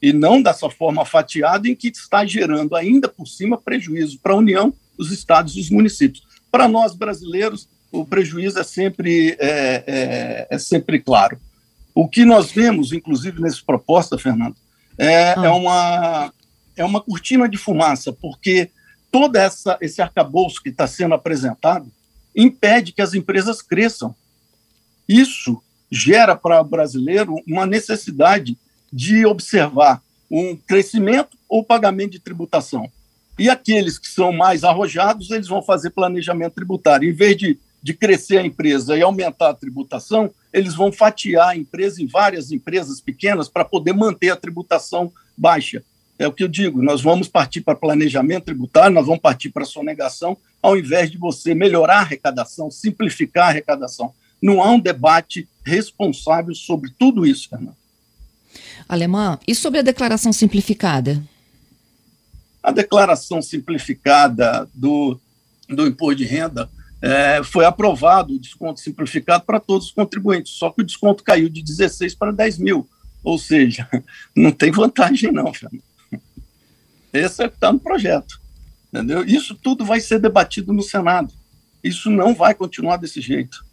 E 0.00 0.12
não 0.12 0.40
dessa 0.40 0.68
forma 0.70 1.04
fatiada 1.04 1.68
em 1.68 1.74
que 1.74 1.88
está 1.88 2.24
gerando 2.24 2.74
ainda 2.74 3.08
por 3.08 3.26
cima 3.26 3.58
prejuízo 3.58 4.18
para 4.18 4.32
a 4.32 4.36
União, 4.36 4.72
os 4.96 5.12
estados 5.12 5.56
e 5.56 5.60
os 5.60 5.70
municípios. 5.70 6.31
Para 6.52 6.68
nós 6.68 6.94
brasileiros, 6.94 7.66
o 7.90 8.04
prejuízo 8.04 8.58
é 8.58 8.62
sempre, 8.62 9.36
é, 9.40 9.84
é, 9.86 10.46
é, 10.50 10.58
sempre 10.58 11.00
claro. 11.00 11.40
O 11.94 12.06
que 12.06 12.26
nós 12.26 12.52
vemos, 12.52 12.92
inclusive 12.92 13.40
nessa 13.40 13.62
proposta, 13.64 14.18
Fernando, 14.18 14.54
é, 14.98 15.32
ah. 15.32 15.46
é, 15.46 15.48
uma, 15.48 16.32
é 16.76 16.84
uma 16.84 17.00
cortina 17.00 17.48
de 17.48 17.56
fumaça, 17.56 18.12
porque 18.12 18.70
todo 19.10 19.36
essa, 19.36 19.78
esse 19.80 20.02
arcabouço 20.02 20.62
que 20.62 20.68
está 20.68 20.86
sendo 20.86 21.14
apresentado 21.14 21.90
impede 22.36 22.92
que 22.92 23.00
as 23.00 23.14
empresas 23.14 23.62
cresçam. 23.62 24.14
Isso 25.08 25.62
gera 25.90 26.36
para 26.36 26.60
o 26.60 26.64
brasileiro 26.64 27.36
uma 27.48 27.64
necessidade 27.64 28.58
de 28.92 29.24
observar 29.24 30.02
um 30.30 30.54
crescimento 30.54 31.34
ou 31.48 31.64
pagamento 31.64 32.12
de 32.12 32.20
tributação. 32.20 32.90
E 33.38 33.48
aqueles 33.48 33.98
que 33.98 34.08
são 34.08 34.32
mais 34.32 34.62
arrojados, 34.64 35.30
eles 35.30 35.48
vão 35.48 35.62
fazer 35.62 35.90
planejamento 35.90 36.54
tributário. 36.54 37.08
Em 37.08 37.12
vez 37.12 37.36
de, 37.36 37.58
de 37.82 37.94
crescer 37.94 38.38
a 38.38 38.46
empresa 38.46 38.96
e 38.96 39.02
aumentar 39.02 39.50
a 39.50 39.54
tributação, 39.54 40.30
eles 40.52 40.74
vão 40.74 40.92
fatiar 40.92 41.48
a 41.48 41.56
empresa 41.56 42.02
em 42.02 42.06
várias 42.06 42.52
empresas 42.52 43.00
pequenas 43.00 43.48
para 43.48 43.64
poder 43.64 43.94
manter 43.94 44.30
a 44.30 44.36
tributação 44.36 45.10
baixa. 45.36 45.82
É 46.18 46.28
o 46.28 46.32
que 46.32 46.44
eu 46.44 46.48
digo, 46.48 46.82
nós 46.82 47.00
vamos 47.00 47.26
partir 47.26 47.62
para 47.62 47.74
planejamento 47.74 48.44
tributário, 48.44 48.94
nós 48.94 49.06
vamos 49.06 49.20
partir 49.20 49.50
para 49.50 49.64
sonegação, 49.64 50.36
ao 50.62 50.76
invés 50.76 51.10
de 51.10 51.18
você 51.18 51.54
melhorar 51.54 51.96
a 51.96 52.00
arrecadação, 52.00 52.70
simplificar 52.70 53.46
a 53.46 53.48
arrecadação. 53.48 54.12
Não 54.40 54.62
há 54.62 54.70
um 54.70 54.78
debate 54.78 55.48
responsável 55.64 56.54
sobre 56.54 56.92
tudo 56.96 57.26
isso, 57.26 57.48
Fernando. 57.48 57.76
Alemã, 58.88 59.38
e 59.48 59.54
sobre 59.54 59.80
a 59.80 59.82
declaração 59.82 60.32
simplificada? 60.32 61.22
A 62.62 62.70
declaração 62.70 63.42
simplificada 63.42 64.68
do, 64.72 65.20
do 65.68 65.86
imposto 65.86 66.16
de 66.16 66.24
renda 66.24 66.70
é, 67.00 67.42
foi 67.42 67.64
aprovado 67.64 68.34
o 68.34 68.38
desconto 68.38 68.80
simplificado 68.80 69.44
para 69.44 69.58
todos 69.58 69.88
os 69.88 69.92
contribuintes, 69.92 70.52
só 70.52 70.70
que 70.70 70.82
o 70.82 70.84
desconto 70.84 71.24
caiu 71.24 71.48
de 71.48 71.62
16 71.62 72.14
para 72.14 72.30
10 72.30 72.58
mil. 72.58 72.88
Ou 73.24 73.38
seja, 73.38 73.88
não 74.34 74.52
tem 74.52 74.70
vantagem, 74.70 75.32
não, 75.32 75.52
Fernando. 75.52 75.82
Esse 77.12 77.42
é 77.42 77.46
o 77.46 77.50
que 77.50 77.56
está 77.56 77.72
no 77.72 77.80
projeto. 77.80 78.40
Entendeu? 78.92 79.24
Isso 79.24 79.54
tudo 79.54 79.84
vai 79.84 80.00
ser 80.00 80.18
debatido 80.18 80.72
no 80.72 80.82
Senado. 80.82 81.32
Isso 81.82 82.10
não 82.10 82.34
vai 82.34 82.54
continuar 82.54 82.96
desse 82.96 83.20
jeito. 83.20 83.64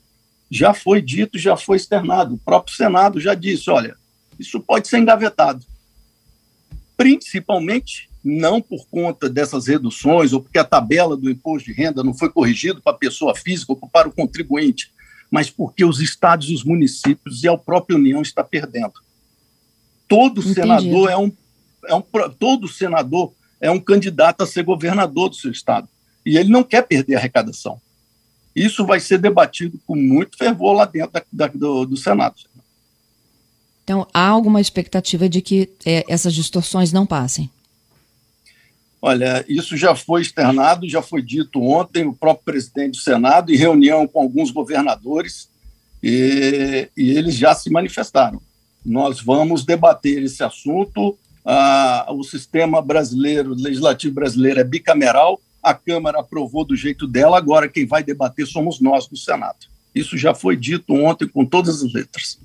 Já 0.49 0.73
foi 0.73 1.01
dito, 1.01 1.37
já 1.37 1.55
foi 1.55 1.77
externado. 1.77 2.35
O 2.35 2.39
próprio 2.39 2.75
Senado 2.75 3.19
já 3.19 3.35
disse: 3.35 3.69
olha, 3.69 3.95
isso 4.39 4.59
pode 4.59 4.87
ser 4.87 4.97
engavetado. 4.97 5.63
Principalmente 6.97 8.08
não 8.23 8.61
por 8.61 8.85
conta 8.87 9.29
dessas 9.29 9.67
reduções 9.67 10.33
ou 10.33 10.41
porque 10.41 10.59
a 10.59 10.63
tabela 10.63 11.15
do 11.15 11.29
imposto 11.29 11.71
de 11.71 11.73
renda 11.73 12.03
não 12.03 12.13
foi 12.13 12.29
corrigida 12.29 12.81
para 12.81 12.93
a 12.93 12.97
pessoa 12.97 13.35
física 13.35 13.71
ou 13.71 13.89
para 13.89 14.09
o 14.09 14.11
contribuinte, 14.11 14.91
mas 15.31 15.49
porque 15.49 15.85
os 15.85 15.99
estados 15.99 16.49
e 16.49 16.53
os 16.53 16.63
municípios 16.63 17.43
e 17.43 17.47
a 17.47 17.57
própria 17.57 17.97
União 17.97 18.21
está 18.21 18.43
perdendo. 18.43 18.93
Todo 20.07 20.41
Entendi. 20.41 20.55
senador 20.55 21.09
é 21.09 21.17
um, 21.17 21.31
é 21.87 21.95
um 21.95 22.01
todo 22.37 22.67
senador 22.67 23.33
é 23.61 23.69
um 23.69 23.79
candidato 23.79 24.41
a 24.41 24.47
ser 24.47 24.63
governador 24.63 25.29
do 25.29 25.35
seu 25.35 25.51
estado 25.51 25.87
e 26.25 26.37
ele 26.37 26.49
não 26.49 26.63
quer 26.63 26.81
perder 26.83 27.15
a 27.15 27.19
arrecadação. 27.19 27.79
Isso 28.55 28.85
vai 28.85 28.99
ser 28.99 29.19
debatido 29.19 29.79
com 29.85 29.95
muito 29.95 30.37
fervor 30.37 30.73
lá 30.73 30.85
dentro 30.85 31.11
da, 31.11 31.23
da, 31.31 31.47
do, 31.47 31.85
do 31.85 31.97
Senado. 31.97 32.35
Então, 33.83 34.07
há 34.13 34.27
alguma 34.27 34.61
expectativa 34.61 35.27
de 35.27 35.41
que 35.41 35.69
é, 35.85 36.03
essas 36.07 36.33
distorções 36.33 36.91
não 36.91 37.05
passem? 37.05 37.49
Olha, 39.01 39.45
isso 39.47 39.77
já 39.77 39.95
foi 39.95 40.21
externado, 40.21 40.87
já 40.87 41.01
foi 41.01 41.21
dito 41.21 41.61
ontem, 41.61 42.05
o 42.05 42.13
próprio 42.13 42.45
presidente 42.45 42.91
do 42.91 42.97
Senado, 42.97 43.51
em 43.51 43.57
reunião 43.57 44.05
com 44.05 44.21
alguns 44.21 44.51
governadores, 44.51 45.49
e, 46.03 46.89
e 46.97 47.11
eles 47.11 47.35
já 47.35 47.55
se 47.55 47.69
manifestaram. 47.69 48.41
Nós 48.85 49.21
vamos 49.21 49.65
debater 49.65 50.23
esse 50.23 50.43
assunto. 50.43 51.17
Ah, 51.45 52.07
o 52.09 52.23
sistema 52.23 52.81
brasileiro, 52.81 53.53
o 53.53 53.55
legislativo 53.55 54.15
brasileiro 54.15 54.59
é 54.59 54.63
bicameral, 54.63 55.41
a 55.63 55.73
Câmara 55.73 56.19
aprovou 56.19 56.65
do 56.65 56.75
jeito 56.75 57.07
dela, 57.07 57.37
agora 57.37 57.69
quem 57.69 57.85
vai 57.85 58.03
debater 58.03 58.45
somos 58.45 58.79
nós 58.79 59.07
do 59.07 59.17
Senado. 59.17 59.67
Isso 59.95 60.17
já 60.17 60.33
foi 60.33 60.55
dito 60.55 60.93
ontem 60.93 61.27
com 61.27 61.45
todas 61.45 61.83
as 61.83 61.93
letras. 61.93 62.37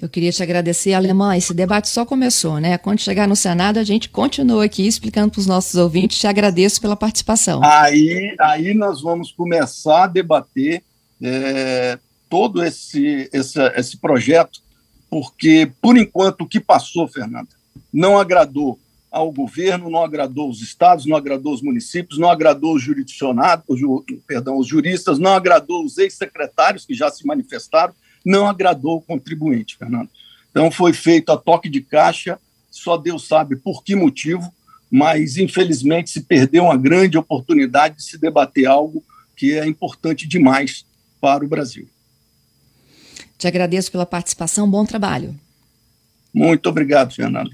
Eu 0.00 0.08
queria 0.08 0.30
te 0.30 0.42
agradecer, 0.42 0.92
Alemã. 0.92 1.36
Esse 1.36 1.52
debate 1.52 1.88
só 1.88 2.04
começou, 2.04 2.60
né? 2.60 2.78
Quando 2.78 3.00
chegar 3.00 3.26
no 3.26 3.34
Senado, 3.34 3.78
a 3.78 3.84
gente 3.84 4.08
continua 4.08 4.64
aqui 4.64 4.86
explicando 4.86 5.32
para 5.32 5.40
os 5.40 5.46
nossos 5.46 5.74
ouvintes. 5.74 6.18
Te 6.18 6.26
agradeço 6.28 6.80
pela 6.80 6.94
participação. 6.94 7.60
Aí, 7.64 8.34
aí 8.38 8.74
nós 8.74 9.02
vamos 9.02 9.32
começar 9.32 10.04
a 10.04 10.06
debater 10.06 10.84
é, 11.20 11.98
todo 12.28 12.62
esse, 12.62 13.28
esse, 13.32 13.60
esse 13.74 13.96
projeto, 13.96 14.60
porque, 15.10 15.72
por 15.82 15.96
enquanto, 15.96 16.42
o 16.42 16.46
que 16.46 16.60
passou, 16.60 17.08
Fernanda, 17.08 17.48
não 17.92 18.18
agradou 18.18 18.78
ao 19.10 19.32
governo, 19.32 19.90
não 19.90 20.04
agradou 20.04 20.48
os 20.48 20.62
estados, 20.62 21.06
não 21.06 21.16
agradou 21.16 21.52
os 21.52 21.62
municípios, 21.62 22.20
não 22.20 22.30
agradou 22.30 22.76
os 22.76 22.82
jurisdicionados, 22.82 23.64
perdão, 24.28 24.58
os 24.58 24.66
juristas, 24.66 25.18
não 25.18 25.32
agradou 25.32 25.84
os 25.84 25.98
ex-secretários 25.98 26.86
que 26.86 26.94
já 26.94 27.10
se 27.10 27.26
manifestaram 27.26 27.92
não 28.28 28.46
agradou 28.46 28.98
o 28.98 29.00
contribuinte, 29.00 29.78
Fernando. 29.78 30.10
Então 30.50 30.70
foi 30.70 30.92
feito 30.92 31.32
a 31.32 31.36
toque 31.36 31.70
de 31.70 31.80
caixa, 31.80 32.38
só 32.70 32.98
Deus 32.98 33.26
sabe 33.26 33.56
por 33.56 33.82
que 33.82 33.96
motivo, 33.96 34.52
mas 34.90 35.38
infelizmente 35.38 36.10
se 36.10 36.20
perdeu 36.20 36.64
uma 36.64 36.76
grande 36.76 37.16
oportunidade 37.16 37.96
de 37.96 38.02
se 38.02 38.18
debater 38.18 38.66
algo 38.66 39.02
que 39.34 39.58
é 39.58 39.66
importante 39.66 40.28
demais 40.28 40.84
para 41.18 41.42
o 41.42 41.48
Brasil. 41.48 41.88
Te 43.38 43.48
agradeço 43.48 43.90
pela 43.90 44.04
participação, 44.04 44.70
bom 44.70 44.84
trabalho. 44.84 45.34
Muito 46.34 46.68
obrigado, 46.68 47.14
Fernando. 47.14 47.52